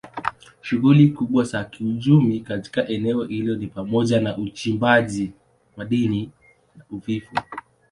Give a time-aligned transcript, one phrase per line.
[0.61, 5.31] Shughuli kubwa za kiuchumi katika eneo hilo ni pamoja na uchimbaji
[5.77, 6.31] madini
[6.75, 7.23] na uvuvi.